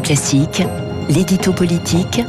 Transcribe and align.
Classique, 0.00 0.62
l'édito 1.08 1.52
politique 1.52 2.20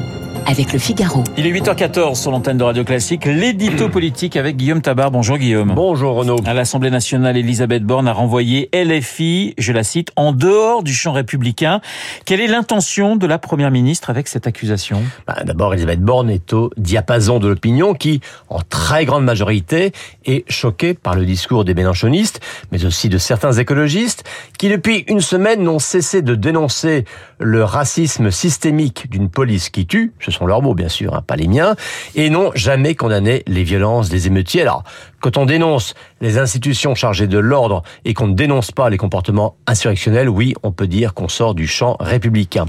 avec 0.47 0.71
le 0.71 0.79
Figaro. 0.79 1.25
Il 1.35 1.45
est 1.45 1.51
8h14 1.51 2.15
sur 2.15 2.31
l'antenne 2.31 2.57
de 2.57 2.63
Radio 2.63 2.85
Classique, 2.85 3.25
l'édito 3.25 3.89
politique 3.89 4.37
avec 4.37 4.55
Guillaume 4.55 4.81
Tabar. 4.81 5.11
Bonjour 5.11 5.37
Guillaume. 5.37 5.73
Bonjour 5.75 6.15
Renaud. 6.15 6.37
À 6.45 6.53
l'Assemblée 6.53 6.89
nationale, 6.89 7.35
Elisabeth 7.35 7.83
Borne 7.83 8.07
a 8.07 8.13
renvoyé 8.13 8.69
LFI, 8.73 9.55
je 9.57 9.73
la 9.73 9.83
cite, 9.83 10.11
en 10.15 10.31
dehors 10.31 10.83
du 10.83 10.93
champ 10.93 11.11
républicain. 11.11 11.81
Quelle 12.23 12.39
est 12.39 12.47
l'intention 12.47 13.17
de 13.17 13.27
la 13.27 13.39
Première 13.39 13.71
ministre 13.71 14.09
avec 14.09 14.29
cette 14.29 14.47
accusation? 14.47 15.03
Bah, 15.27 15.35
D'abord, 15.43 15.73
Elisabeth 15.73 15.99
Borne 15.99 16.29
est 16.29 16.53
au 16.53 16.71
diapason 16.77 17.39
de 17.39 17.49
l'opinion 17.49 17.93
qui, 17.93 18.21
en 18.47 18.61
très 18.61 19.03
grande 19.03 19.25
majorité, 19.25 19.91
est 20.25 20.49
choquée 20.49 20.93
par 20.93 21.15
le 21.15 21.25
discours 21.25 21.65
des 21.65 21.73
mélanchonistes, 21.73 22.39
mais 22.71 22.85
aussi 22.85 23.09
de 23.09 23.17
certains 23.17 23.51
écologistes, 23.51 24.23
qui 24.57 24.69
depuis 24.69 25.03
une 25.09 25.21
semaine 25.21 25.61
n'ont 25.61 25.79
cessé 25.79 26.21
de 26.21 26.35
dénoncer 26.35 27.03
le 27.39 27.65
racisme 27.65 28.31
systémique 28.31 29.09
d'une 29.09 29.29
police 29.29 29.69
qui 29.69 29.85
tue, 29.85 30.13
ce 30.19 30.36
sont 30.37 30.45
leurs 30.45 30.61
mots 30.61 30.75
bien 30.75 30.89
sûr, 30.89 31.13
hein, 31.13 31.21
pas 31.25 31.35
les 31.35 31.47
miens, 31.47 31.75
et 32.15 32.29
n'ont 32.29 32.51
jamais 32.55 32.95
condamné 32.95 33.43
les 33.47 33.63
violences 33.63 34.09
des 34.09 34.27
émeutiers. 34.27 34.61
Alors, 34.61 34.83
quand 35.19 35.37
on 35.37 35.45
dénonce 35.45 35.95
les 36.21 36.37
institutions 36.37 36.95
chargées 36.95 37.27
de 37.27 37.37
l'ordre 37.37 37.83
et 38.05 38.13
qu'on 38.13 38.27
ne 38.27 38.33
dénonce 38.33 38.71
pas 38.71 38.89
les 38.89 38.97
comportements 38.97 39.55
insurrectionnels, 39.65 40.29
oui, 40.29 40.53
on 40.63 40.71
peut 40.71 40.87
dire 40.87 41.13
qu'on 41.13 41.27
sort 41.27 41.55
du 41.55 41.67
champ 41.67 41.97
républicain. 41.99 42.65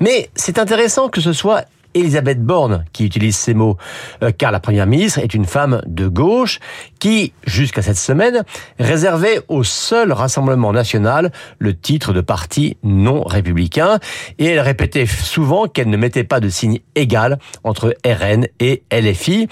Mais 0.00 0.30
c'est 0.34 0.58
intéressant 0.58 1.08
que 1.08 1.20
ce 1.20 1.32
soit 1.32 1.64
Elisabeth 1.96 2.42
Borne 2.42 2.84
qui 2.92 3.06
utilise 3.06 3.36
ces 3.36 3.54
mots, 3.54 3.78
euh, 4.22 4.30
car 4.30 4.52
la 4.52 4.60
première 4.60 4.86
ministre 4.86 5.18
est 5.18 5.32
une 5.32 5.46
femme 5.46 5.80
de 5.86 6.06
gauche 6.06 6.60
qui, 6.98 7.32
jusqu'à 7.46 7.80
cette 7.80 7.96
semaine, 7.96 8.44
réservait 8.78 9.40
au 9.48 9.64
seul 9.64 10.12
Rassemblement 10.12 10.72
national 10.72 11.32
le 11.58 11.74
titre 11.74 12.12
de 12.12 12.20
parti 12.20 12.76
non 12.82 13.22
républicain, 13.22 13.98
et 14.38 14.44
elle 14.46 14.60
répétait 14.60 15.06
souvent 15.06 15.68
qu'elle 15.68 15.88
ne 15.88 15.96
mettait 15.96 16.24
pas 16.24 16.40
de 16.40 16.50
signe 16.50 16.80
égal 16.94 17.38
entre 17.64 17.96
RN 18.04 18.46
et 18.60 18.82
LFI. 18.92 19.42
Et 19.42 19.48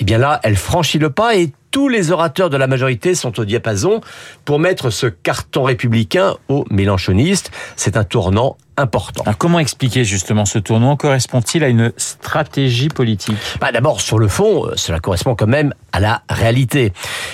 eh 0.00 0.04
bien 0.04 0.18
là, 0.18 0.40
elle 0.42 0.56
franchit 0.56 0.98
le 0.98 1.10
pas 1.10 1.36
et 1.36 1.52
tous 1.70 1.88
les 1.88 2.12
orateurs 2.12 2.50
de 2.50 2.56
la 2.56 2.68
majorité 2.68 3.16
sont 3.16 3.40
au 3.40 3.44
diapason 3.44 4.00
pour 4.44 4.60
mettre 4.60 4.90
ce 4.90 5.06
carton 5.06 5.64
républicain 5.64 6.34
aux 6.48 6.64
mélanchonistes. 6.70 7.50
C'est 7.74 7.96
un 7.96 8.04
tournant 8.04 8.56
important. 8.76 9.22
Alors 9.24 9.38
comment 9.38 9.58
expliquer 9.58 10.04
justement 10.04 10.44
ce 10.44 10.58
tournant 10.58 10.96
Correspond-il 10.96 11.64
à 11.64 11.68
une 11.68 11.92
stratégie 11.96 12.88
politique? 12.88 13.36
Bah 13.60 13.72
D'abord, 13.72 14.00
sur 14.00 14.18
le 14.18 14.28
fond, 14.28 14.66
euh, 14.66 14.72
cela 14.76 15.00
correspond 15.00 15.34
quand 15.34 15.46
même 15.46 15.74
à 15.92 16.00
la 16.00 16.22
réalité. 16.28 16.92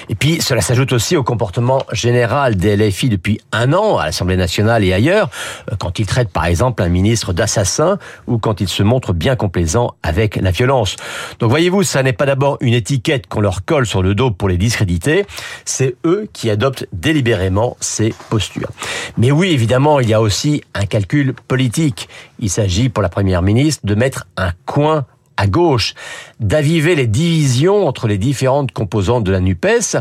Et 0.08 0.14
puis, 0.14 0.40
cela 0.42 0.60
s'ajoute 0.60 0.92
aussi 0.92 1.16
au 1.16 1.22
comportement 1.22 1.82
général 1.92 2.56
des 2.56 2.76
LFI 2.76 3.08
depuis 3.08 3.40
un 3.52 3.72
an, 3.72 3.98
à 3.98 4.06
l'Assemblée 4.06 4.36
nationale 4.36 4.84
et 4.84 4.92
ailleurs, 4.92 5.30
euh, 5.70 5.76
quand 5.78 5.98
ils 5.98 6.06
traitent 6.06 6.30
par 6.30 6.46
exemple 6.46 6.82
un 6.82 6.88
ministre 6.88 7.32
d'assassin 7.32 7.98
ou 8.26 8.38
quand 8.38 8.60
ils 8.60 8.68
se 8.68 8.82
montrent 8.82 9.12
bien 9.12 9.36
complaisants 9.36 9.94
avec 10.02 10.36
la 10.36 10.50
violence. 10.50 10.96
Donc 11.38 11.50
voyez-vous, 11.50 11.82
ça 11.82 12.02
n'est 12.02 12.12
pas 12.12 12.26
d'abord 12.26 12.58
une 12.60 12.74
étiquette 12.74 13.26
qu'on 13.26 13.40
leur 13.40 13.64
colle 13.64 13.86
sur 13.86 14.02
le 14.02 14.14
dos 14.14 14.30
pour 14.30 14.48
les 14.48 14.58
discréditer, 14.58 15.26
c'est 15.64 15.96
eux 16.04 16.28
qui 16.32 16.50
adoptent 16.50 16.86
délibérément 16.92 17.76
ces 17.80 18.14
postures. 18.28 18.70
Mais 19.16 19.30
oui, 19.30 19.50
évidemment, 19.50 20.00
il 20.00 20.08
y 20.08 20.14
a 20.14 20.20
aussi 20.20 20.62
un 20.74 20.86
calcul 20.86 21.29
politique. 21.32 22.08
Il 22.38 22.50
s'agit 22.50 22.88
pour 22.88 23.02
la 23.02 23.08
Première 23.08 23.42
ministre 23.42 23.86
de 23.86 23.94
mettre 23.94 24.26
un 24.36 24.52
coin 24.66 25.06
à 25.40 25.46
gauche, 25.46 25.94
d'aviver 26.38 26.94
les 26.94 27.06
divisions 27.06 27.88
entre 27.88 28.06
les 28.06 28.18
différentes 28.18 28.72
composantes 28.72 29.24
de 29.24 29.32
la 29.32 29.40
NUPES. 29.40 29.96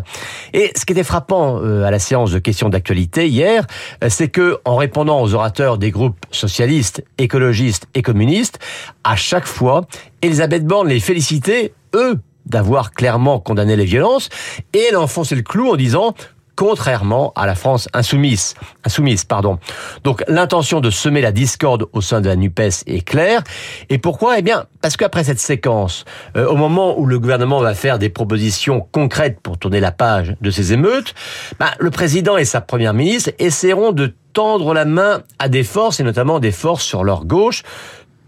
Et 0.53 0.71
ce 0.75 0.85
qui 0.85 0.91
était 0.91 1.03
frappant 1.03 1.61
euh, 1.63 1.85
à 1.85 1.91
la 1.91 1.99
séance 1.99 2.31
de 2.31 2.39
questions 2.39 2.67
d'actualité 2.67 3.29
hier, 3.29 3.65
euh, 4.03 4.09
c'est 4.09 4.27
que 4.27 4.57
en 4.65 4.75
répondant 4.75 5.21
aux 5.21 5.33
orateurs 5.33 5.77
des 5.77 5.91
groupes 5.91 6.25
socialistes, 6.31 7.05
écologistes 7.17 7.87
et 7.95 8.01
communistes, 8.01 8.59
à 9.05 9.15
chaque 9.15 9.47
fois, 9.47 9.87
Elisabeth 10.21 10.65
Borne 10.65 10.89
les 10.89 10.99
félicitait, 10.99 11.73
eux, 11.95 12.19
d'avoir 12.45 12.91
clairement 12.91 13.39
condamné 13.39 13.77
les 13.77 13.85
violences, 13.85 14.27
et 14.73 14.87
elle 14.89 14.97
enfonçait 14.97 15.35
le 15.35 15.41
clou 15.41 15.71
en 15.71 15.77
disant 15.77 16.15
contrairement 16.59 17.31
à 17.37 17.47
la 17.47 17.55
France 17.55 17.87
insoumise. 17.93 18.53
insoumise 18.83 19.23
pardon. 19.23 19.59
Donc 20.03 20.25
l'intention 20.27 20.81
de 20.81 20.89
semer 20.89 21.21
la 21.21 21.31
discorde 21.31 21.85
au 21.93 22.01
sein 22.01 22.19
de 22.19 22.27
la 22.27 22.35
NUPES 22.35 22.83
est 22.85 23.01
claire. 23.01 23.45
Et 23.87 23.97
pourquoi? 23.97 24.37
Eh 24.39 24.41
bien, 24.41 24.65
parce 24.81 24.97
qu'après 24.97 25.23
cette 25.23 25.39
séquence, 25.39 26.03
euh, 26.35 26.45
au 26.47 26.57
moment 26.57 26.99
où 26.99 27.05
le 27.05 27.17
gouvernement 27.17 27.61
va 27.61 27.73
faire 27.75 27.97
des 27.97 28.09
propositions 28.09 28.85
concrètes 28.91 29.39
pour 29.39 29.57
tourner 29.57 29.79
la 29.79 29.93
page 29.93 30.35
de 30.41 30.51
ces 30.51 30.73
émeutes, 30.73 31.13
bah, 31.61 31.71
le 31.79 31.91
président 31.91 32.35
et 32.35 32.43
sa 32.43 32.59
première 32.59 32.93
ministre 32.93 33.31
essaieront 33.39 33.93
de 33.93 34.13
tendre 34.33 34.73
la 34.73 34.83
main 34.83 35.21
à 35.39 35.47
des 35.47 35.63
forces, 35.63 36.01
et 36.01 36.03
notamment 36.03 36.41
des 36.41 36.51
forces 36.51 36.83
sur 36.83 37.05
leur 37.05 37.23
gauche, 37.23 37.63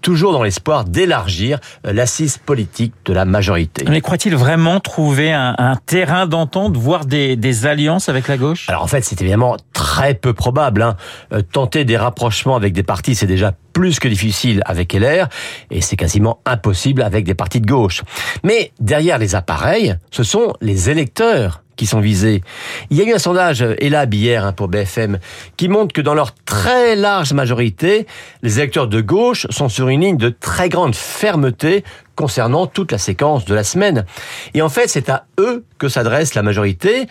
toujours 0.01 0.33
dans 0.33 0.43
l'espoir 0.43 0.85
d'élargir 0.85 1.59
euh, 1.85 1.93
l'assise 1.93 2.37
politique 2.37 2.93
de 3.05 3.13
la 3.13 3.25
majorité. 3.25 3.85
Mais 3.89 4.01
croit-il 4.01 4.35
vraiment 4.35 4.79
trouver 4.79 5.31
un, 5.31 5.55
un 5.57 5.75
terrain 5.75 6.27
d'entente, 6.27 6.75
voire 6.75 7.05
des, 7.05 7.35
des, 7.35 7.65
alliances 7.65 8.09
avec 8.09 8.27
la 8.27 8.37
gauche? 8.37 8.67
Alors 8.69 8.83
en 8.83 8.87
fait, 8.87 9.01
c'est 9.03 9.21
évidemment 9.21 9.57
très 9.73 10.13
peu 10.13 10.33
probable. 10.33 10.81
Hein. 10.81 10.97
Euh, 11.33 11.41
tenter 11.41 11.85
des 11.85 11.97
rapprochements 11.97 12.55
avec 12.55 12.73
des 12.73 12.83
partis, 12.83 13.15
c'est 13.15 13.27
déjà 13.27 13.53
plus 13.73 13.99
que 13.99 14.07
difficile 14.07 14.61
avec 14.65 14.93
LR, 14.93 15.27
et 15.69 15.81
c'est 15.81 15.95
quasiment 15.95 16.39
impossible 16.45 17.01
avec 17.01 17.25
des 17.25 17.35
partis 17.35 17.61
de 17.61 17.67
gauche. 17.67 18.01
Mais 18.43 18.71
derrière 18.79 19.17
les 19.17 19.35
appareils, 19.35 19.95
ce 20.11 20.23
sont 20.23 20.53
les 20.61 20.89
électeurs 20.89 21.60
qui 21.75 21.85
sont 21.85 21.99
visés. 21.99 22.43
Il 22.89 22.97
y 22.97 23.01
a 23.01 23.05
eu 23.05 23.13
un 23.13 23.19
sondage 23.19 23.61
ELAB 23.61 24.13
hier 24.13 24.45
hein, 24.45 24.53
pour 24.53 24.67
BFM 24.67 25.19
qui 25.57 25.67
montre 25.67 25.93
que 25.93 26.01
dans 26.01 26.13
leur 26.13 26.33
très 26.33 26.95
large 26.95 27.33
majorité, 27.33 28.05
les 28.41 28.59
électeurs 28.59 28.87
de 28.87 29.01
gauche 29.01 29.47
sont 29.49 29.69
sur 29.69 29.89
une 29.89 30.01
ligne 30.01 30.17
de 30.17 30.29
très 30.29 30.69
grande 30.69 30.95
fermeté 30.95 31.83
concernant 32.15 32.67
toute 32.67 32.91
la 32.91 32.97
séquence 32.97 33.45
de 33.45 33.55
la 33.55 33.63
semaine. 33.63 34.05
Et 34.53 34.61
en 34.61 34.69
fait, 34.69 34.87
c'est 34.87 35.09
à 35.09 35.25
eux 35.39 35.65
que 35.77 35.89
s'adresse 35.89 36.35
la 36.35 36.43
majorité, 36.43 37.07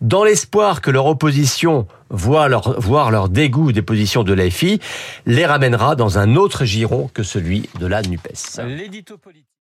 dans 0.00 0.24
l'espoir 0.24 0.80
que 0.80 0.90
leur 0.90 1.06
opposition, 1.06 1.86
voit 2.10 2.48
leur, 2.48 2.78
voire 2.80 3.10
leur 3.10 3.28
dégoût 3.28 3.72
des 3.72 3.82
positions 3.82 4.22
de 4.22 4.32
l'AFI, 4.32 4.80
les 5.26 5.46
ramènera 5.46 5.96
dans 5.96 6.18
un 6.18 6.36
autre 6.36 6.64
giron 6.64 7.10
que 7.14 7.22
celui 7.22 7.68
de 7.78 7.86
la 7.86 8.02
NUPES. 8.02 8.60